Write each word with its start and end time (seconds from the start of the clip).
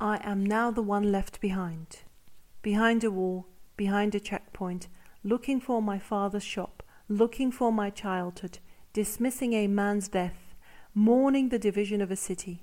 I 0.00 0.20
am 0.22 0.46
now 0.46 0.70
the 0.70 0.82
one 0.82 1.10
left 1.10 1.40
behind. 1.40 2.02
Behind 2.62 3.02
a 3.02 3.10
wall, 3.10 3.48
behind 3.76 4.14
a 4.14 4.20
checkpoint, 4.20 4.86
looking 5.24 5.60
for 5.60 5.82
my 5.82 5.98
father's 5.98 6.44
shop, 6.44 6.84
looking 7.08 7.50
for 7.50 7.72
my 7.72 7.90
childhood, 7.90 8.60
dismissing 8.92 9.54
a 9.54 9.66
man's 9.66 10.06
death, 10.06 10.54
mourning 10.94 11.48
the 11.48 11.58
division 11.58 12.00
of 12.00 12.12
a 12.12 12.16
city, 12.16 12.62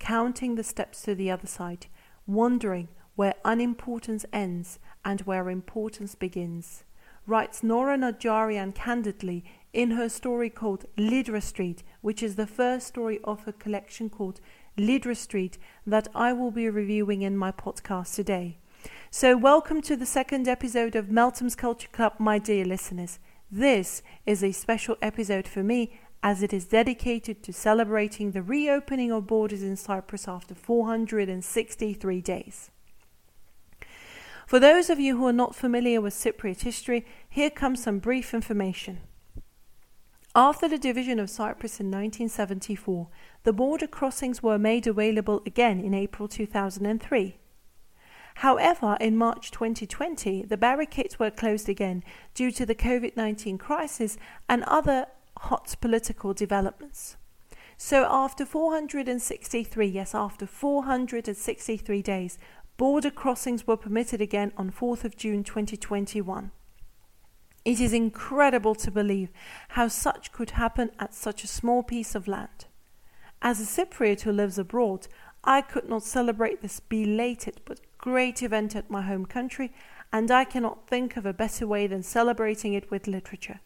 counting 0.00 0.56
the 0.56 0.64
steps 0.64 1.02
to 1.02 1.14
the 1.14 1.30
other 1.30 1.46
side, 1.46 1.86
wondering 2.26 2.88
where 3.14 3.34
unimportance 3.44 4.26
ends 4.32 4.80
and 5.04 5.20
where 5.20 5.48
importance 5.48 6.16
begins. 6.16 6.82
Writes 7.28 7.62
Nora 7.62 7.96
Nadjarian 7.96 8.74
candidly 8.74 9.44
in 9.72 9.92
her 9.92 10.08
story 10.08 10.50
called 10.50 10.86
Ledra 10.96 11.42
Street, 11.42 11.84
which 12.00 12.24
is 12.24 12.34
the 12.34 12.46
first 12.46 12.88
story 12.88 13.20
of 13.22 13.44
her 13.44 13.52
collection 13.52 14.10
called 14.10 14.40
Ledra 14.76 15.16
Street 15.16 15.58
that 15.86 16.08
I 16.14 16.32
will 16.32 16.50
be 16.50 16.68
reviewing 16.68 17.22
in 17.22 17.36
my 17.36 17.50
podcast 17.50 18.14
today. 18.14 18.58
So, 19.10 19.36
welcome 19.36 19.80
to 19.82 19.96
the 19.96 20.04
second 20.04 20.46
episode 20.46 20.94
of 20.94 21.06
Meltem's 21.06 21.54
Culture 21.54 21.88
Club, 21.90 22.14
my 22.18 22.38
dear 22.38 22.64
listeners. 22.64 23.18
This 23.50 24.02
is 24.26 24.44
a 24.44 24.52
special 24.52 24.96
episode 25.00 25.48
for 25.48 25.62
me 25.62 25.98
as 26.22 26.42
it 26.42 26.52
is 26.52 26.66
dedicated 26.66 27.42
to 27.42 27.52
celebrating 27.52 28.32
the 28.32 28.42
reopening 28.42 29.12
of 29.12 29.26
borders 29.26 29.62
in 29.62 29.76
Cyprus 29.76 30.28
after 30.28 30.54
463 30.54 32.20
days. 32.20 32.70
For 34.46 34.60
those 34.60 34.90
of 34.90 35.00
you 35.00 35.16
who 35.16 35.26
are 35.26 35.32
not 35.32 35.56
familiar 35.56 36.00
with 36.00 36.14
Cypriot 36.14 36.62
history, 36.62 37.06
here 37.28 37.50
comes 37.50 37.82
some 37.82 37.98
brief 37.98 38.34
information. 38.34 39.00
After 40.38 40.68
the 40.68 40.76
division 40.76 41.18
of 41.18 41.30
Cyprus 41.30 41.80
in 41.80 41.86
1974, 41.86 43.08
the 43.44 43.54
border 43.54 43.86
crossings 43.86 44.42
were 44.42 44.58
made 44.58 44.86
available 44.86 45.40
again 45.46 45.80
in 45.80 45.94
April 45.94 46.28
2003. 46.28 47.38
However, 48.34 48.98
in 49.00 49.16
March 49.16 49.50
2020, 49.50 50.42
the 50.42 50.58
barricades 50.58 51.18
were 51.18 51.30
closed 51.30 51.70
again 51.70 52.04
due 52.34 52.50
to 52.50 52.66
the 52.66 52.74
COVID 52.74 53.16
19 53.16 53.56
crisis 53.56 54.18
and 54.46 54.62
other 54.64 55.06
hot 55.38 55.74
political 55.80 56.34
developments. 56.34 57.16
So, 57.78 58.06
after 58.06 58.44
463, 58.44 59.86
yes, 59.86 60.14
after 60.14 60.46
463 60.46 62.02
days, 62.02 62.36
border 62.76 63.10
crossings 63.10 63.66
were 63.66 63.78
permitted 63.78 64.20
again 64.20 64.52
on 64.58 64.70
4th 64.70 65.02
of 65.04 65.16
June 65.16 65.42
2021. 65.42 66.50
It 67.66 67.80
is 67.80 67.92
incredible 67.92 68.76
to 68.76 68.92
believe 68.92 69.32
how 69.70 69.88
such 69.88 70.30
could 70.30 70.50
happen 70.50 70.92
at 71.00 71.12
such 71.12 71.42
a 71.42 71.48
small 71.48 71.82
piece 71.82 72.14
of 72.14 72.28
land. 72.28 72.66
As 73.42 73.60
a 73.60 73.64
Cypriot 73.64 74.20
who 74.20 74.30
lives 74.30 74.56
abroad, 74.56 75.08
I 75.42 75.62
could 75.62 75.88
not 75.88 76.04
celebrate 76.04 76.62
this 76.62 76.78
belated 76.78 77.60
but 77.64 77.80
great 77.98 78.40
event 78.40 78.76
at 78.76 78.88
my 78.88 79.02
home 79.02 79.26
country, 79.26 79.72
and 80.12 80.30
I 80.30 80.44
cannot 80.44 80.86
think 80.86 81.16
of 81.16 81.26
a 81.26 81.32
better 81.32 81.66
way 81.66 81.88
than 81.88 82.04
celebrating 82.04 82.72
it 82.72 82.88
with 82.88 83.08
literature. 83.08 83.58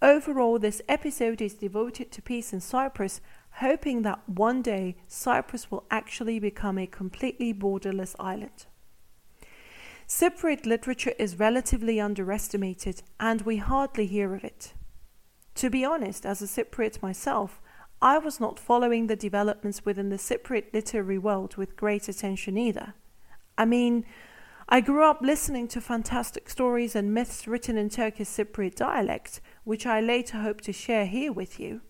Overall, 0.00 0.58
this 0.58 0.80
episode 0.88 1.42
is 1.42 1.52
devoted 1.52 2.10
to 2.12 2.22
peace 2.22 2.54
in 2.54 2.60
Cyprus, 2.60 3.20
hoping 3.56 4.00
that 4.00 4.26
one 4.26 4.62
day 4.62 4.96
Cyprus 5.08 5.70
will 5.70 5.84
actually 5.90 6.38
become 6.38 6.78
a 6.78 6.86
completely 6.86 7.52
borderless 7.52 8.16
island. 8.18 8.64
Cypriot 10.10 10.66
literature 10.66 11.14
is 11.20 11.38
relatively 11.38 12.00
underestimated, 12.00 13.04
and 13.20 13.42
we 13.42 13.58
hardly 13.58 14.06
hear 14.06 14.34
of 14.34 14.42
it. 14.42 14.72
To 15.54 15.70
be 15.70 15.84
honest, 15.84 16.26
as 16.26 16.42
a 16.42 16.46
Cypriot 16.46 17.00
myself, 17.00 17.60
I 18.02 18.18
was 18.18 18.40
not 18.40 18.58
following 18.58 19.06
the 19.06 19.14
developments 19.14 19.84
within 19.84 20.08
the 20.08 20.16
Cypriot 20.16 20.74
literary 20.74 21.16
world 21.16 21.54
with 21.54 21.76
great 21.76 22.08
attention 22.08 22.58
either. 22.58 22.94
I 23.56 23.64
mean, 23.66 24.04
I 24.68 24.80
grew 24.80 25.04
up 25.04 25.22
listening 25.22 25.68
to 25.68 25.80
fantastic 25.80 26.50
stories 26.50 26.96
and 26.96 27.14
myths 27.14 27.46
written 27.46 27.78
in 27.78 27.88
Turkish 27.88 28.26
Cypriot 28.26 28.74
dialect, 28.74 29.40
which 29.62 29.86
I 29.86 30.00
later 30.00 30.38
hope 30.38 30.60
to 30.62 30.72
share 30.72 31.06
here 31.06 31.32
with 31.32 31.60
you. 31.60 31.82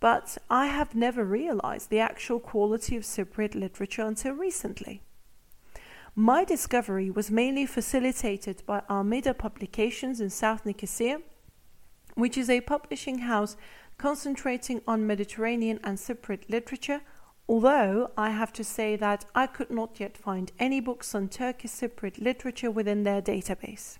But 0.00 0.36
I 0.50 0.66
have 0.66 0.94
never 0.94 1.24
realized 1.24 1.88
the 1.88 2.00
actual 2.00 2.40
quality 2.40 2.94
of 2.94 3.04
Cypriot 3.04 3.54
literature 3.54 4.02
until 4.02 4.34
recently. 4.34 5.00
My 6.16 6.44
discovery 6.44 7.10
was 7.10 7.30
mainly 7.30 7.66
facilitated 7.66 8.62
by 8.66 8.82
Armida 8.88 9.34
Publications 9.34 10.20
in 10.20 10.30
South 10.30 10.64
Nicosia, 10.64 11.20
which 12.14 12.38
is 12.38 12.48
a 12.48 12.60
publishing 12.60 13.18
house 13.18 13.56
concentrating 13.98 14.80
on 14.86 15.06
Mediterranean 15.06 15.80
and 15.82 15.98
Cypriot 15.98 16.48
literature 16.48 17.00
Although 17.46 18.10
I 18.16 18.30
have 18.30 18.52
to 18.54 18.64
say 18.64 18.96
that 18.96 19.26
I 19.34 19.46
could 19.46 19.70
not 19.70 20.00
yet 20.00 20.16
find 20.16 20.50
any 20.58 20.80
books 20.80 21.14
on 21.14 21.28
Turkish 21.28 21.72
Cypriot 21.72 22.18
literature 22.18 22.70
within 22.70 23.02
their 23.02 23.20
database. 23.20 23.98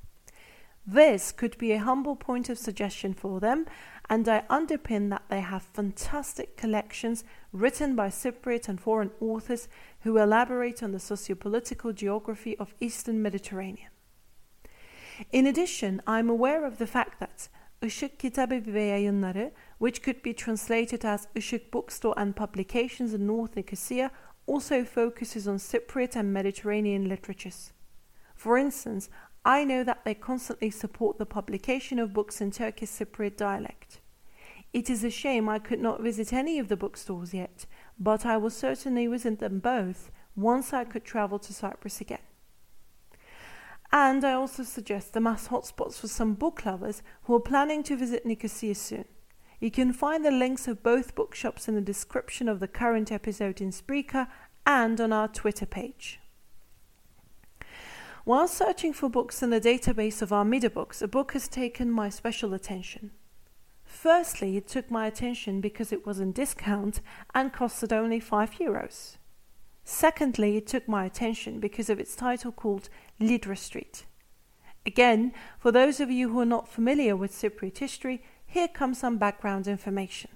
This 0.87 1.31
could 1.31 1.57
be 1.59 1.73
a 1.73 1.79
humble 1.79 2.17
point 2.17 2.49
of 2.49 2.59
suggestion 2.59 3.13
for 3.13 3.41
them, 3.41 3.67
and 4.09 4.29
I 4.29 4.43
underpin 4.51 5.11
that 5.11 5.25
they 5.29 5.41
have 5.41 5.63
fantastic 5.63 6.57
collections 6.57 7.25
written 7.53 7.97
by 7.97 8.09
Cypriot 8.09 8.69
and 8.69 8.81
foreign 8.81 9.11
authors 9.21 9.69
who 10.01 10.19
elaborate 10.19 10.83
on 10.83 10.93
the 10.93 10.99
sociopolitical 10.99 11.95
geography 11.95 12.57
of 12.59 12.75
Eastern 12.81 13.23
Mediterranean. 13.23 13.91
In 15.33 15.47
addition, 15.47 16.03
I 16.07 16.19
am 16.19 16.29
aware 16.29 16.67
of 16.67 16.79
the 16.79 16.87
fact 16.87 17.21
that 17.21 17.49
Işık 17.83 18.19
Kitabevi 18.19 18.75
ve 18.75 18.83
Yayınları 18.83 19.53
which 19.79 20.03
could 20.03 20.23
be 20.25 20.33
translated 20.33 21.05
as 21.05 21.29
Işık 21.35 21.73
Bookstore 21.73 22.15
and 22.17 22.35
Publications 22.35 23.13
in 23.13 23.27
North 23.27 23.57
Nicosia, 23.57 24.11
also 24.47 24.85
focuses 24.85 25.47
on 25.47 25.59
Cypriot 25.59 26.17
and 26.17 26.33
Mediterranean 26.33 27.09
literatures. 27.09 27.73
For 28.35 28.59
instance, 28.59 29.09
I 29.45 29.65
know 29.65 29.85
that 29.85 30.05
they 30.05 30.15
constantly 30.15 30.71
support 30.71 31.19
the 31.19 31.27
publication 31.27 31.99
of 31.99 32.15
books 32.15 32.41
in 32.41 32.51
Turkish 32.51 32.89
Cypriot 32.89 33.37
dialect. 33.37 34.01
It 34.73 34.89
is 34.89 35.05
a 35.05 35.11
shame 35.11 35.49
I 35.49 35.59
could 35.59 35.81
not 35.81 36.01
visit 36.01 36.33
any 36.33 36.59
of 36.59 36.69
the 36.69 36.77
bookstores 36.77 37.35
yet, 37.35 37.67
but 37.99 38.25
I 38.25 38.39
will 38.39 38.51
certainly 38.51 39.07
visit 39.07 39.39
them 39.39 39.59
both 39.59 40.11
once 40.35 40.73
I 40.73 40.85
could 40.85 41.05
travel 41.05 41.39
to 41.39 41.53
Cyprus 41.53 42.01
again. 42.01 42.19
And 43.93 44.25
I 44.25 44.33
also 44.33 44.65
suggest 44.65 45.13
the 45.13 45.21
mass 45.21 45.49
hotspots 45.49 46.01
for 46.01 46.09
some 46.09 46.35
book 46.35 46.65
lovers 46.65 47.03
who 47.25 47.35
are 47.37 47.41
planning 47.41 47.85
to 47.85 47.97
visit 47.97 48.27
Nicosia 48.27 48.75
soon. 48.75 49.05
You 49.61 49.71
can 49.71 49.93
find 49.93 50.25
the 50.25 50.33
links 50.33 50.67
of 50.67 50.83
both 50.83 51.15
bookshops 51.15 51.69
in 51.69 51.75
the 51.75 51.81
description 51.81 52.49
of 52.49 52.59
the 52.59 52.67
current 52.67 53.13
episode 53.13 53.61
in 53.61 53.71
Spreaker 53.71 54.27
and 54.67 55.01
on 55.01 55.13
our 55.13 55.29
Twitter 55.29 55.67
page. 55.67 56.19
While 58.25 58.49
searching 58.49 58.95
for 58.95 59.11
books 59.11 59.43
in 59.43 59.51
the 59.51 59.61
database 59.61 60.23
of 60.23 60.33
Armida 60.33 60.71
Books, 60.71 61.03
a 61.03 61.09
book 61.09 61.33
has 61.35 61.47
taken 61.47 61.91
my 61.91 62.09
special 62.09 62.55
attention. 62.55 63.11
Firstly, 63.85 64.57
it 64.57 64.67
took 64.67 64.91
my 64.91 65.07
attention 65.07 65.61
because 65.61 65.93
it 65.93 66.07
was 66.07 66.21
in 66.21 66.33
discount 66.33 67.03
and 67.35 67.53
costed 67.53 67.93
only 67.93 68.19
5 68.19 68.53
euros. 68.53 69.19
Secondly, 69.85 70.57
it 70.57 70.67
took 70.67 70.89
my 70.89 71.05
attention 71.05 71.61
because 71.61 71.91
of 71.91 72.01
its 72.01 72.17
title 72.17 72.51
called 72.51 72.89
Ledra 73.21 73.59
Street. 73.59 74.07
Again, 74.87 75.35
for 75.59 75.71
those 75.71 76.01
of 76.01 76.11
you 76.11 76.31
who 76.31 76.41
are 76.41 76.47
not 76.47 76.67
familiar 76.67 77.15
with 77.15 77.31
Cypriot 77.31 77.77
history, 77.77 78.23
here 78.47 78.69
comes 78.69 79.01
some 79.01 79.19
background 79.19 79.67
information. 79.67 80.31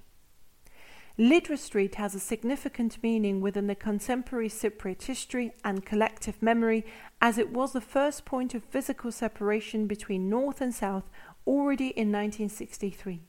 Ledra 1.18 1.58
Street 1.58 1.96
has 1.96 2.14
a 2.14 2.20
significant 2.20 3.02
meaning 3.02 3.40
within 3.40 3.66
the 3.66 3.74
contemporary 3.74 4.48
Cypriot 4.48 5.02
history 5.02 5.52
and 5.64 5.84
collective 5.84 6.40
memory 6.40 6.86
as 7.20 7.38
it 7.38 7.52
was 7.52 7.72
the 7.72 7.80
first 7.80 8.24
point 8.24 8.54
of 8.54 8.62
physical 8.62 9.10
separation 9.10 9.88
between 9.88 10.30
North 10.30 10.60
and 10.60 10.72
South 10.72 11.10
already 11.44 11.88
in 11.88 12.12
1963. 12.12 13.20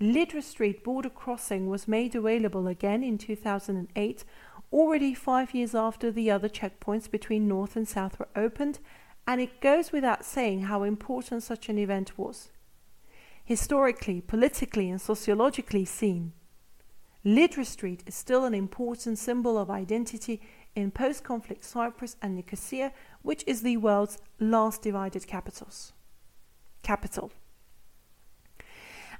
Ledra 0.00 0.42
Street 0.42 0.82
border 0.82 1.10
crossing 1.10 1.68
was 1.68 1.86
made 1.86 2.14
available 2.14 2.66
again 2.66 3.02
in 3.02 3.18
2008, 3.18 4.24
already 4.72 5.12
five 5.12 5.52
years 5.52 5.74
after 5.74 6.10
the 6.10 6.30
other 6.30 6.48
checkpoints 6.48 7.10
between 7.10 7.46
North 7.46 7.76
and 7.76 7.86
South 7.86 8.18
were 8.18 8.28
opened, 8.34 8.78
and 9.26 9.38
it 9.38 9.60
goes 9.60 9.92
without 9.92 10.24
saying 10.24 10.62
how 10.62 10.82
important 10.82 11.42
such 11.42 11.68
an 11.68 11.78
event 11.78 12.16
was 12.16 12.48
historically, 13.44 14.20
politically, 14.22 14.88
and 14.88 15.00
sociologically 15.00 15.84
seen. 15.84 16.32
Ledra 17.24 17.64
Street 17.64 18.02
is 18.06 18.16
still 18.16 18.44
an 18.44 18.54
important 18.54 19.16
symbol 19.16 19.56
of 19.56 19.70
identity 19.70 20.40
in 20.74 20.90
post 20.90 21.22
conflict 21.22 21.64
Cyprus 21.64 22.16
and 22.20 22.34
Nicosia, 22.34 22.92
which 23.22 23.44
is 23.46 23.62
the 23.62 23.76
world's 23.76 24.18
last 24.40 24.82
divided 24.82 25.26
capitals. 25.28 25.92
Capital. 26.82 27.30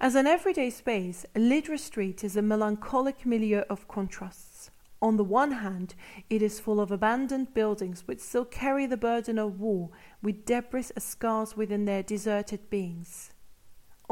As 0.00 0.16
an 0.16 0.26
everyday 0.26 0.68
space, 0.70 1.24
Ledra 1.36 1.78
Street 1.78 2.24
is 2.24 2.36
a 2.36 2.42
melancholic 2.42 3.24
milieu 3.24 3.62
of 3.70 3.86
contrasts. 3.86 4.72
On 5.00 5.16
the 5.16 5.24
one 5.24 5.52
hand, 5.52 5.94
it 6.28 6.42
is 6.42 6.58
full 6.58 6.80
of 6.80 6.90
abandoned 6.90 7.54
buildings 7.54 8.02
which 8.06 8.18
still 8.18 8.44
carry 8.44 8.86
the 8.86 8.96
burden 8.96 9.38
of 9.38 9.60
war, 9.60 9.90
with 10.20 10.44
debris 10.44 10.86
as 10.96 11.04
scars 11.04 11.56
within 11.56 11.84
their 11.84 12.02
deserted 12.02 12.68
beings. 12.68 13.30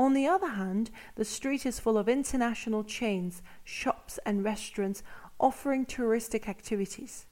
On 0.01 0.15
the 0.15 0.27
other 0.27 0.49
hand, 0.49 0.91
the 1.17 1.27
street 1.27 1.67
is 1.67 1.79
full 1.79 1.99
of 1.99 2.09
international 2.09 2.85
chains, 2.85 3.43
shops, 3.65 4.19
and 4.25 4.43
restaurants 4.43 5.03
offering 5.39 5.85
touristic 5.85 6.49
activities. 6.49 7.27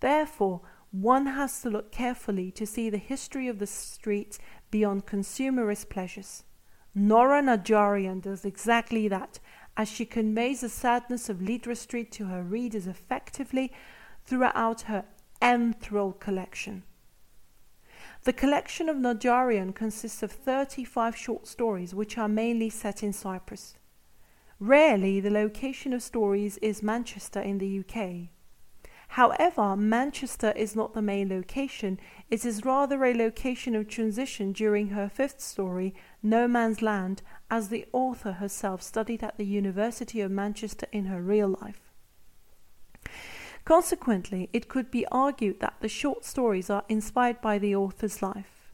Therefore, 0.00 0.60
one 0.90 1.24
has 1.24 1.62
to 1.62 1.70
look 1.70 1.90
carefully 1.90 2.50
to 2.50 2.66
see 2.66 2.90
the 2.90 2.98
history 2.98 3.48
of 3.48 3.58
the 3.58 3.66
street 3.66 4.38
beyond 4.70 5.06
consumerist 5.06 5.88
pleasures. 5.88 6.44
Nora 6.94 7.40
Nadjarian 7.40 8.20
does 8.20 8.44
exactly 8.44 9.08
that, 9.08 9.40
as 9.78 9.88
she 9.88 10.04
conveys 10.04 10.60
the 10.60 10.68
sadness 10.68 11.30
of 11.30 11.38
Ledra 11.38 11.74
Street 11.74 12.12
to 12.12 12.26
her 12.26 12.42
readers 12.42 12.86
effectively 12.86 13.72
throughout 14.26 14.82
her 14.82 15.06
enthralled 15.40 16.20
collection. 16.20 16.82
The 18.24 18.32
collection 18.32 18.88
of 18.88 18.98
Nadjarian 18.98 19.74
consists 19.74 20.22
of 20.22 20.30
35 20.30 21.16
short 21.16 21.48
stories 21.48 21.92
which 21.92 22.16
are 22.16 22.28
mainly 22.28 22.70
set 22.70 23.02
in 23.02 23.12
Cyprus. 23.12 23.74
Rarely 24.60 25.18
the 25.18 25.30
location 25.30 25.92
of 25.92 26.04
stories 26.04 26.56
is 26.58 26.84
Manchester 26.84 27.40
in 27.40 27.58
the 27.58 27.80
UK. 27.80 28.28
However, 29.08 29.76
Manchester 29.76 30.52
is 30.52 30.76
not 30.76 30.94
the 30.94 31.02
main 31.02 31.30
location, 31.30 31.98
it 32.30 32.44
is 32.44 32.64
rather 32.64 33.04
a 33.04 33.12
location 33.12 33.74
of 33.74 33.88
transition 33.88 34.52
during 34.52 34.90
her 34.90 35.08
fifth 35.08 35.40
story, 35.40 35.92
No 36.22 36.46
Man's 36.46 36.80
Land, 36.80 37.22
as 37.50 37.70
the 37.70 37.86
author 37.92 38.32
herself 38.32 38.82
studied 38.82 39.24
at 39.24 39.36
the 39.36 39.44
University 39.44 40.20
of 40.20 40.30
Manchester 40.30 40.86
in 40.92 41.06
her 41.06 41.20
real 41.20 41.56
life. 41.60 41.91
Consequently, 43.64 44.48
it 44.52 44.68
could 44.68 44.90
be 44.90 45.06
argued 45.06 45.60
that 45.60 45.76
the 45.80 45.88
short 45.88 46.24
stories 46.24 46.68
are 46.68 46.84
inspired 46.88 47.40
by 47.40 47.58
the 47.58 47.76
author's 47.76 48.22
life. 48.22 48.72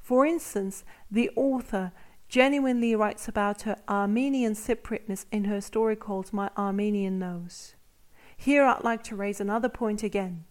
For 0.00 0.26
instance, 0.26 0.84
the 1.10 1.30
author 1.36 1.92
genuinely 2.28 2.94
writes 2.94 3.28
about 3.28 3.62
her 3.62 3.76
Armenian 3.88 4.54
Cypriotness 4.54 5.26
in 5.30 5.44
her 5.44 5.60
story 5.60 5.96
called 5.96 6.32
My 6.32 6.50
Armenian 6.56 7.18
Nose. 7.18 7.74
Here 8.36 8.64
I'd 8.64 8.84
like 8.84 9.02
to 9.04 9.16
raise 9.16 9.40
another 9.40 9.68
point 9.68 10.02
again. 10.02 10.44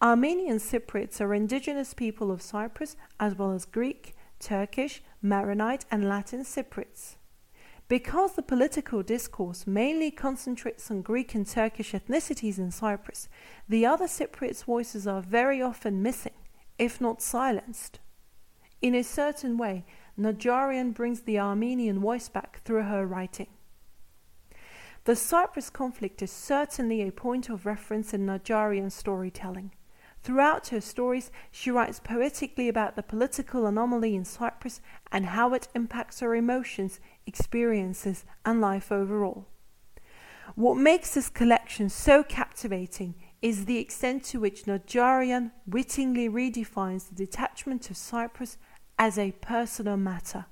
Armenian 0.00 0.58
Cypriots 0.58 1.20
are 1.20 1.34
indigenous 1.34 1.94
people 1.94 2.30
of 2.30 2.42
Cyprus 2.42 2.96
as 3.20 3.36
well 3.36 3.52
as 3.52 3.64
Greek, 3.64 4.14
Turkish, 4.40 5.02
Maronite, 5.20 5.84
and 5.90 6.08
Latin 6.08 6.42
Cypriots. 6.42 7.16
Because 7.88 8.34
the 8.34 8.42
political 8.42 9.02
discourse 9.02 9.66
mainly 9.66 10.10
concentrates 10.10 10.90
on 10.90 11.02
Greek 11.02 11.34
and 11.34 11.46
Turkish 11.46 11.92
ethnicities 11.92 12.58
in 12.58 12.70
Cyprus, 12.70 13.28
the 13.68 13.84
other 13.84 14.06
Cypriots' 14.06 14.64
voices 14.64 15.06
are 15.06 15.20
very 15.20 15.60
often 15.60 16.02
missing, 16.02 16.32
if 16.78 17.00
not 17.00 17.20
silenced. 17.20 17.98
In 18.80 18.94
a 18.94 19.02
certain 19.02 19.58
way, 19.58 19.84
Nadjarian 20.18 20.94
brings 20.94 21.22
the 21.22 21.38
Armenian 21.38 22.00
voice 22.00 22.28
back 22.28 22.62
through 22.64 22.84
her 22.84 23.06
writing. 23.06 23.48
The 25.04 25.16
Cyprus 25.16 25.68
conflict 25.68 26.22
is 26.22 26.30
certainly 26.30 27.02
a 27.02 27.10
point 27.10 27.48
of 27.48 27.66
reference 27.66 28.14
in 28.14 28.26
Nadjarian 28.26 28.90
storytelling. 28.90 29.72
Throughout 30.22 30.68
her 30.68 30.80
stories, 30.80 31.32
she 31.50 31.70
writes 31.70 31.98
poetically 31.98 32.68
about 32.68 32.94
the 32.94 33.02
political 33.02 33.66
anomaly 33.66 34.14
in 34.14 34.24
Cyprus 34.24 34.80
and 35.10 35.26
how 35.26 35.52
it 35.52 35.66
impacts 35.74 36.20
her 36.20 36.34
emotions, 36.34 37.00
experiences, 37.26 38.24
and 38.44 38.60
life 38.60 38.92
overall. 38.92 39.46
What 40.54 40.76
makes 40.76 41.14
this 41.14 41.28
collection 41.28 41.88
so 41.88 42.22
captivating 42.22 43.14
is 43.40 43.64
the 43.64 43.78
extent 43.78 44.22
to 44.24 44.38
which 44.38 44.64
Nadjarian 44.64 45.50
wittingly 45.66 46.28
redefines 46.28 47.08
the 47.08 47.14
detachment 47.14 47.90
of 47.90 47.96
Cyprus 47.96 48.58
as 48.98 49.18
a 49.18 49.32
personal 49.32 49.96
matter. 49.96 50.46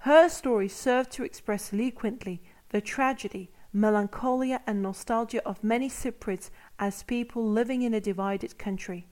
Her 0.00 0.28
stories 0.28 0.74
serve 0.74 1.08
to 1.10 1.22
express 1.22 1.72
eloquently 1.72 2.42
the 2.70 2.80
tragedy, 2.80 3.50
melancholia, 3.72 4.60
and 4.66 4.82
nostalgia 4.82 5.46
of 5.46 5.62
many 5.62 5.88
Cypriots 5.88 6.50
as 6.78 7.02
people 7.02 7.44
living 7.44 7.82
in 7.82 7.94
a 7.94 8.00
divided 8.00 8.58
country. 8.58 9.06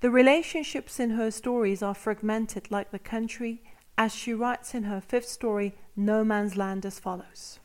The 0.00 0.10
relationships 0.10 1.00
in 1.00 1.10
her 1.10 1.30
stories 1.30 1.82
are 1.82 1.94
fragmented 1.94 2.70
like 2.70 2.90
the 2.90 2.98
country, 2.98 3.62
as 3.96 4.14
she 4.14 4.34
writes 4.34 4.74
in 4.74 4.84
her 4.84 5.00
fifth 5.00 5.28
story, 5.28 5.74
No 5.96 6.24
Man's 6.24 6.56
Land, 6.56 6.84
as 6.84 6.98
follows. 6.98 7.60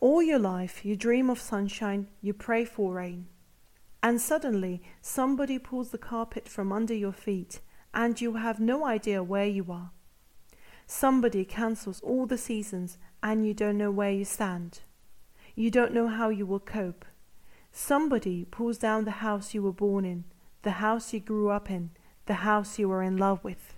All 0.00 0.22
your 0.22 0.38
life, 0.38 0.84
you 0.84 0.96
dream 0.96 1.30
of 1.30 1.40
sunshine, 1.40 2.08
you 2.20 2.34
pray 2.34 2.66
for 2.66 2.92
rain. 2.92 3.26
And 4.02 4.20
suddenly, 4.20 4.82
somebody 5.00 5.58
pulls 5.58 5.90
the 5.90 5.96
carpet 5.96 6.46
from 6.46 6.72
under 6.72 6.92
your 6.92 7.12
feet 7.12 7.60
and 7.94 8.20
you 8.20 8.34
have 8.34 8.60
no 8.60 8.84
idea 8.84 9.22
where 9.22 9.46
you 9.46 9.66
are. 9.70 9.90
Somebody 10.86 11.44
cancels 11.44 12.00
all 12.02 12.26
the 12.26 12.36
seasons 12.36 12.98
and 13.22 13.46
you 13.46 13.54
don't 13.54 13.78
know 13.78 13.90
where 13.90 14.10
you 14.10 14.24
stand. 14.24 14.80
You 15.54 15.70
don't 15.70 15.94
know 15.94 16.08
how 16.08 16.28
you 16.28 16.44
will 16.44 16.60
cope. 16.60 17.04
Somebody 17.72 18.44
pulls 18.44 18.78
down 18.78 19.04
the 19.04 19.22
house 19.22 19.54
you 19.54 19.62
were 19.62 19.72
born 19.72 20.04
in, 20.04 20.24
the 20.62 20.72
house 20.72 21.12
you 21.12 21.20
grew 21.20 21.48
up 21.50 21.70
in, 21.70 21.90
the 22.26 22.34
house 22.34 22.78
you 22.78 22.88
were 22.88 23.02
in 23.02 23.16
love 23.16 23.42
with. 23.42 23.74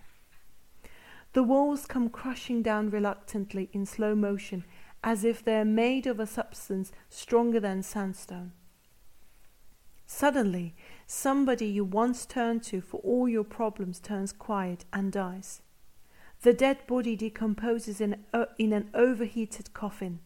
The 1.32 1.42
walls 1.42 1.86
come 1.86 2.08
crushing 2.08 2.62
down 2.62 2.90
reluctantly 2.90 3.68
in 3.72 3.84
slow 3.86 4.14
motion 4.14 4.64
as 5.04 5.22
if 5.24 5.44
they're 5.44 5.64
made 5.64 6.06
of 6.06 6.18
a 6.18 6.26
substance 6.26 6.90
stronger 7.08 7.60
than 7.60 7.82
sandstone. 7.82 8.52
Suddenly, 10.06 10.74
somebody 11.06 11.66
you 11.66 11.84
once 11.84 12.26
turned 12.26 12.62
to 12.64 12.80
for 12.80 12.98
all 12.98 13.28
your 13.28 13.44
problems 13.44 13.98
turns 13.98 14.32
quiet 14.32 14.84
and 14.92 15.12
dies. 15.12 15.62
The 16.42 16.52
dead 16.52 16.86
body 16.86 17.16
decomposes 17.16 18.00
in, 18.00 18.24
uh, 18.32 18.46
in 18.58 18.72
an 18.72 18.90
overheated 18.94 19.72
coffin. 19.72 20.20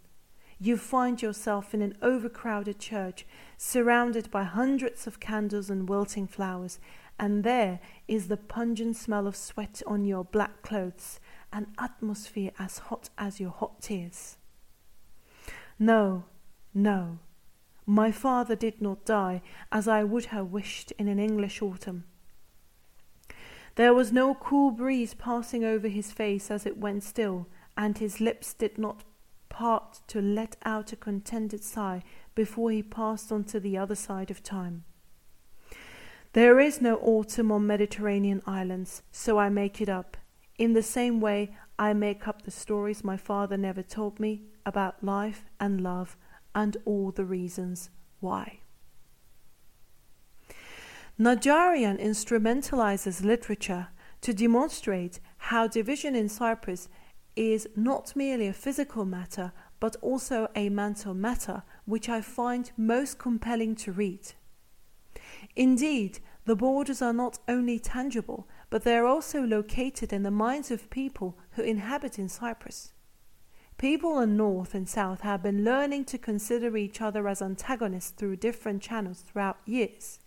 You 0.59 0.77
find 0.77 1.23
yourself 1.23 1.73
in 1.73 1.81
an 1.81 1.97
overcrowded 2.03 2.79
church, 2.79 3.27
surrounded 3.57 4.31
by 4.31 4.43
hundreds 4.45 5.07
of 5.07 5.21
candles 5.21 5.71
and 5.71 5.89
wilting 5.89 6.27
flowers, 6.27 6.79
and 7.19 7.45
there 7.45 7.81
is 8.09 8.29
the 8.29 8.37
pungent 8.37 8.97
smell 8.97 9.27
of 9.27 9.37
sweat 9.37 9.83
on 9.87 10.05
your 10.05 10.25
black 10.25 10.63
clothes, 10.63 11.21
an 11.53 11.69
atmosphere 11.79 12.51
as 12.59 12.79
hot 12.79 13.09
as 13.17 13.41
your 13.41 13.51
hot 13.51 13.81
tears. 13.81 14.37
No, 15.79 16.25
no, 16.75 17.21
my 17.91 18.13
father 18.13 18.55
did 18.55 18.81
not 18.81 19.05
die 19.05 19.43
as 19.73 19.89
I 19.89 20.05
would 20.05 20.27
have 20.27 20.53
wished 20.53 20.93
in 20.93 21.09
an 21.09 21.19
English 21.19 21.61
autumn. 21.61 22.05
There 23.75 23.93
was 23.93 24.13
no 24.13 24.35
cool 24.35 24.71
breeze 24.71 25.13
passing 25.15 25.65
over 25.65 25.89
his 25.89 26.13
face 26.13 26.53
as 26.53 26.67
it 26.67 26.79
went 26.79 27.03
still, 27.03 27.49
and 27.77 27.99
his 27.99 28.21
lips 28.21 28.55
did 28.55 28.79
not 28.79 29.03
part 29.49 30.03
to 30.07 30.23
let 30.23 30.57
out 30.65 30.93
a 30.93 30.97
contented 30.97 31.65
sigh 31.65 32.05
before 32.37 32.71
he 32.71 32.83
passed 32.83 33.33
on 33.33 33.43
to 33.45 33.59
the 33.59 33.77
other 33.77 33.97
side 33.97 34.31
of 34.31 34.43
time. 34.43 34.85
There 36.33 36.61
is 36.61 36.81
no 36.81 36.97
autumn 36.99 37.51
on 37.51 37.67
Mediterranean 37.67 38.41
islands, 38.47 39.03
so 39.11 39.39
I 39.39 39.49
make 39.49 39.81
it 39.81 39.89
up. 39.89 40.17
In 40.59 40.75
the 40.75 40.83
same 40.83 41.21
way, 41.21 41.57
I 41.77 41.93
make 41.95 42.29
up 42.29 42.43
the 42.43 42.53
stories 42.53 43.03
my 43.03 43.17
father 43.17 43.57
never 43.57 43.83
told 43.83 44.21
me 44.21 44.43
about 44.65 45.03
life 45.03 45.47
and 45.59 45.81
love 45.81 46.17
and 46.55 46.77
all 46.85 47.11
the 47.11 47.25
reasons 47.25 47.91
why. 48.21 48.61
Nadjarian 51.19 52.01
instrumentalizes 52.01 53.23
literature 53.23 53.89
to 54.23 54.33
demonstrate 54.33 55.21
how 55.37 55.67
division 55.67 56.15
in 56.15 56.29
Cyprus 56.29 56.89
is 57.37 57.69
not 57.77 58.17
merely 58.17 58.49
a 58.49 58.53
physical 58.53 59.05
matter 59.05 59.53
but 59.81 59.97
also 60.03 60.49
a 60.55 60.69
mental 60.69 61.15
matter, 61.15 61.63
which 61.87 62.09
I 62.09 62.21
find 62.21 62.71
most 62.77 63.19
compelling 63.19 63.75
to 63.77 63.93
read. 63.93 64.33
Indeed, 65.57 66.21
the 66.45 66.55
borders 66.55 67.01
are 67.03 67.15
not 67.15 67.39
only 67.49 67.79
tangible, 67.79 68.47
but 68.69 68.85
they 68.85 68.97
are 68.97 69.07
also 69.07 69.43
located 69.43 70.13
in 70.13 70.23
the 70.23 70.31
minds 70.31 70.71
of 70.71 70.91
people 70.91 71.39
who 71.53 71.63
inhabit 71.63 72.19
in 72.19 72.29
Cyprus. 72.29 72.93
People 73.81 74.19
in 74.21 74.37
North 74.37 74.75
and 74.75 74.87
South 74.87 75.23
have 75.23 75.43
been 75.43 75.65
learning 75.65 76.05
to 76.05 76.19
consider 76.19 76.77
each 76.77 77.01
other 77.01 77.27
as 77.27 77.41
antagonists 77.41 78.11
through 78.11 78.37
different 78.37 78.83
channels 78.83 79.23
throughout 79.23 79.57
years. 79.65 80.19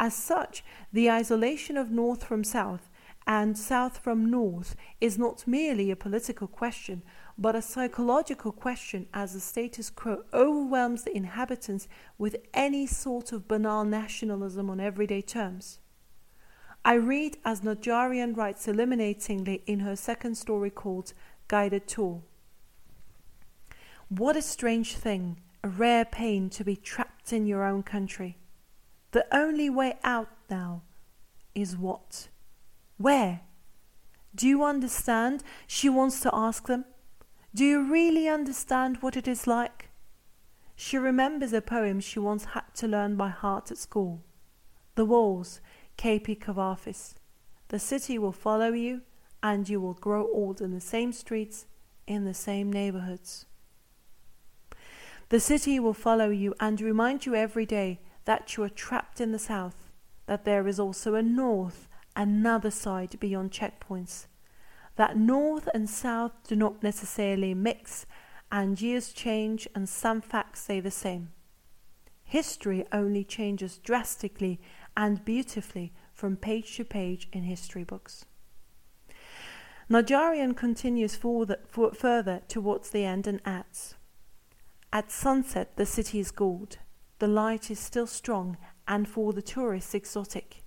As 0.00 0.16
such, 0.16 0.64
the 0.92 1.08
isolation 1.08 1.76
of 1.76 1.92
North 1.92 2.24
from 2.24 2.42
South 2.42 2.90
and 3.24 3.56
South 3.56 3.98
from 3.98 4.28
North 4.28 4.74
is 5.00 5.16
not 5.16 5.46
merely 5.46 5.92
a 5.92 5.94
political 5.94 6.48
question, 6.48 7.04
but 7.38 7.54
a 7.54 7.62
psychological 7.62 8.50
question 8.50 9.06
as 9.14 9.34
the 9.34 9.38
status 9.38 9.88
quo 9.88 10.24
overwhelms 10.34 11.04
the 11.04 11.16
inhabitants 11.16 11.86
with 12.18 12.34
any 12.52 12.84
sort 12.84 13.30
of 13.30 13.46
banal 13.46 13.84
nationalism 13.84 14.68
on 14.70 14.80
everyday 14.80 15.22
terms. 15.22 15.78
I 16.84 16.94
read 16.94 17.36
as 17.44 17.60
Nadjarian 17.60 18.36
writes 18.36 18.66
eliminatingly 18.66 19.62
in 19.66 19.78
her 19.80 19.94
second 19.94 20.34
story 20.34 20.70
called 20.70 21.12
Guided 21.46 21.86
Tour. 21.86 22.22
What 24.08 24.36
a 24.36 24.42
strange 24.42 24.94
thing, 24.94 25.40
a 25.64 25.68
rare 25.68 26.04
pain 26.04 26.48
to 26.50 26.62
be 26.62 26.76
trapped 26.76 27.32
in 27.32 27.44
your 27.44 27.64
own 27.64 27.82
country. 27.82 28.38
The 29.10 29.26
only 29.34 29.68
way 29.68 29.98
out 30.04 30.28
now 30.48 30.82
is 31.56 31.76
what? 31.76 32.28
Where? 32.98 33.40
Do 34.32 34.46
you 34.46 34.62
understand? 34.62 35.42
She 35.66 35.88
wants 35.88 36.20
to 36.20 36.30
ask 36.32 36.66
them. 36.66 36.84
Do 37.52 37.64
you 37.64 37.82
really 37.82 38.28
understand 38.28 38.98
what 39.00 39.16
it 39.16 39.26
is 39.26 39.48
like? 39.48 39.88
She 40.76 40.98
remembers 40.98 41.52
a 41.52 41.60
poem 41.60 41.98
she 41.98 42.20
once 42.20 42.44
had 42.44 42.74
to 42.76 42.86
learn 42.86 43.16
by 43.16 43.30
heart 43.30 43.72
at 43.72 43.78
school. 43.78 44.22
The 44.94 45.04
walls, 45.04 45.60
K.P. 45.96 46.36
Kavafis. 46.36 47.14
The 47.68 47.80
city 47.80 48.18
will 48.18 48.30
follow 48.30 48.72
you, 48.72 49.00
and 49.42 49.68
you 49.68 49.80
will 49.80 49.94
grow 49.94 50.28
old 50.32 50.60
in 50.60 50.72
the 50.72 50.80
same 50.80 51.12
streets, 51.12 51.66
in 52.06 52.24
the 52.24 52.34
same 52.34 52.72
neighborhoods. 52.72 53.46
The 55.28 55.40
city 55.40 55.80
will 55.80 55.94
follow 55.94 56.30
you 56.30 56.54
and 56.60 56.80
remind 56.80 57.26
you 57.26 57.34
every 57.34 57.66
day 57.66 58.00
that 58.26 58.56
you 58.56 58.62
are 58.62 58.68
trapped 58.68 59.20
in 59.20 59.32
the 59.32 59.38
south, 59.40 59.90
that 60.26 60.44
there 60.44 60.68
is 60.68 60.78
also 60.78 61.14
a 61.14 61.22
north, 61.22 61.88
another 62.14 62.70
side 62.70 63.18
beyond 63.18 63.50
checkpoints, 63.50 64.26
that 64.94 65.16
north 65.16 65.68
and 65.74 65.90
south 65.90 66.32
do 66.46 66.54
not 66.54 66.82
necessarily 66.82 67.54
mix 67.54 68.06
and 68.52 68.80
years 68.80 69.12
change 69.12 69.66
and 69.74 69.88
some 69.88 70.20
facts 70.20 70.62
stay 70.62 70.78
the 70.78 70.92
same. 70.92 71.32
History 72.22 72.86
only 72.92 73.24
changes 73.24 73.78
drastically 73.78 74.60
and 74.96 75.24
beautifully 75.24 75.92
from 76.12 76.36
page 76.36 76.76
to 76.76 76.84
page 76.84 77.28
in 77.32 77.42
history 77.42 77.84
books. 77.84 78.26
Nadjarian 79.90 80.56
continues 80.56 81.16
further, 81.16 81.58
further 81.68 82.42
towards 82.48 82.90
the 82.90 83.04
end 83.04 83.26
and 83.26 83.40
adds 83.44 83.96
At 84.96 85.12
sunset, 85.12 85.76
the 85.76 85.84
city 85.84 86.20
is 86.20 86.30
gold. 86.30 86.78
The 87.18 87.28
light 87.28 87.70
is 87.70 87.78
still 87.78 88.06
strong 88.06 88.56
and 88.88 89.06
for 89.06 89.34
the 89.34 89.42
tourists 89.42 89.94
exotic. 89.94 90.62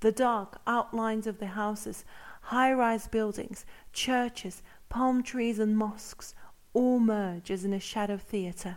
The 0.00 0.12
dark 0.12 0.60
outlines 0.66 1.26
of 1.26 1.38
the 1.38 1.46
houses, 1.46 2.04
high 2.52 2.74
rise 2.74 3.08
buildings, 3.08 3.64
churches, 3.94 4.62
palm 4.90 5.22
trees, 5.22 5.58
and 5.58 5.74
mosques 5.74 6.34
all 6.74 6.98
merge 6.98 7.50
as 7.50 7.64
in 7.64 7.72
a 7.72 7.80
shadow 7.80 8.18
theatre. 8.18 8.76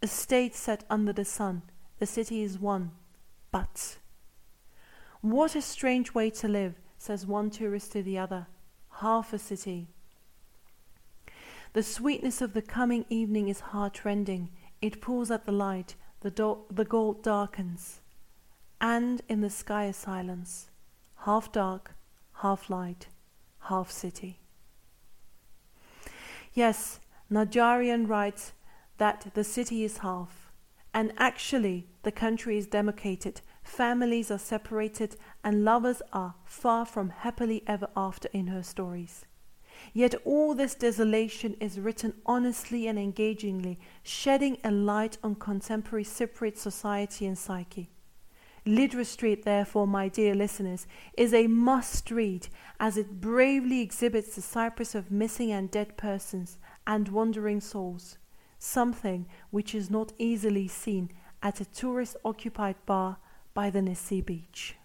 A 0.00 0.06
stage 0.06 0.54
set 0.54 0.84
under 0.88 1.12
the 1.12 1.24
sun, 1.24 1.62
the 1.98 2.06
city 2.06 2.44
is 2.44 2.60
one, 2.60 2.92
but. 3.50 3.96
What 5.20 5.56
a 5.56 5.60
strange 5.60 6.14
way 6.14 6.30
to 6.30 6.46
live, 6.46 6.76
says 6.96 7.26
one 7.26 7.50
tourist 7.50 7.90
to 7.90 8.04
the 8.04 8.18
other. 8.18 8.46
Half 9.00 9.32
a 9.32 9.38
city. 9.40 9.88
The 11.74 11.82
sweetness 11.82 12.40
of 12.40 12.52
the 12.52 12.62
coming 12.62 13.04
evening 13.08 13.48
is 13.48 13.58
heart-rending. 13.58 14.50
It 14.80 15.00
pours 15.00 15.32
at 15.32 15.44
the 15.44 15.50
light, 15.50 15.96
the, 16.20 16.30
do- 16.30 16.64
the 16.70 16.84
gold 16.84 17.24
darkens. 17.24 18.00
And 18.80 19.20
in 19.28 19.40
the 19.40 19.50
sky 19.50 19.86
is 19.86 19.96
silence. 19.96 20.70
Half 21.24 21.50
dark, 21.50 21.96
half 22.34 22.70
light, 22.70 23.08
half 23.62 23.90
city. 23.90 24.38
Yes, 26.52 27.00
Nadjarian 27.28 28.08
writes 28.08 28.52
that 28.98 29.32
the 29.34 29.42
city 29.42 29.82
is 29.82 29.98
half, 29.98 30.52
and 30.92 31.12
actually 31.18 31.88
the 32.04 32.12
country 32.12 32.56
is 32.56 32.68
demarcated, 32.68 33.40
families 33.64 34.30
are 34.30 34.38
separated, 34.38 35.16
and 35.42 35.64
lovers 35.64 36.02
are 36.12 36.36
far 36.44 36.86
from 36.86 37.08
happily 37.10 37.64
ever 37.66 37.88
after 37.96 38.28
in 38.32 38.46
her 38.46 38.62
stories. 38.62 39.24
Yet 39.92 40.14
all 40.24 40.54
this 40.54 40.74
desolation 40.74 41.56
is 41.60 41.78
written 41.78 42.14
honestly 42.26 42.86
and 42.86 42.98
engagingly, 42.98 43.78
shedding 44.02 44.58
a 44.64 44.70
light 44.70 45.18
on 45.22 45.34
contemporary 45.34 46.04
Cypriot 46.04 46.56
society 46.56 47.26
and 47.26 47.38
psyche. 47.38 47.90
Ledra 48.66 49.04
Street, 49.04 49.44
therefore, 49.44 49.86
my 49.86 50.08
dear 50.08 50.34
listeners, 50.34 50.86
is 51.18 51.34
a 51.34 51.46
must 51.46 52.10
read 52.10 52.48
as 52.80 52.96
it 52.96 53.20
bravely 53.20 53.80
exhibits 53.80 54.34
the 54.34 54.42
Cyprus 54.42 54.94
of 54.94 55.10
missing 55.10 55.52
and 55.52 55.70
dead 55.70 55.98
persons 55.98 56.56
and 56.86 57.08
wandering 57.08 57.60
souls, 57.60 58.16
something 58.58 59.26
which 59.50 59.74
is 59.74 59.90
not 59.90 60.14
easily 60.16 60.66
seen 60.66 61.10
at 61.42 61.60
a 61.60 61.66
tourist 61.66 62.16
occupied 62.24 62.76
bar 62.86 63.18
by 63.52 63.68
the 63.68 63.80
Nissi 63.80 64.24
beach. 64.24 64.76